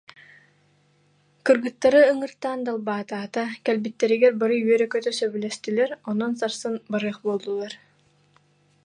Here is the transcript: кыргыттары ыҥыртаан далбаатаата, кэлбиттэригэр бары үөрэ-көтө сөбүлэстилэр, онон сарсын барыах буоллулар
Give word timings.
кыргыттары 1.45 2.01
ыҥыртаан 2.11 2.59
далбаатаата, 2.67 3.43
кэлбиттэригэр 3.65 4.33
бары 4.41 4.55
үөрэ-көтө 4.67 5.11
сөбүлэстилэр, 5.19 5.91
онон 6.09 6.31
сарсын 6.39 6.75
барыах 6.91 7.17
буоллулар 7.25 7.73